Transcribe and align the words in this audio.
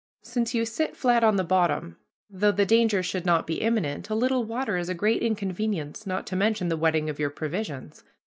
Since 0.23 0.55
you 0.55 0.65
sit 0.65 0.97
flat 0.97 1.23
on 1.23 1.35
the 1.35 1.43
bottom, 1.43 1.95
though 2.27 2.51
the 2.51 2.65
danger 2.65 3.03
should 3.03 3.23
not 3.23 3.45
be 3.45 3.61
imminent, 3.61 4.09
a 4.09 4.15
little 4.15 4.43
water 4.43 4.75
is 4.75 4.89
a 4.89 4.95
great 4.95 5.21
inconvenience, 5.21 6.07
not 6.07 6.25
to 6.25 6.35
mention 6.35 6.69
the 6.69 6.75
wetting 6.75 7.07
of 7.07 7.19
your 7.19 7.29
provisions. 7.29 8.03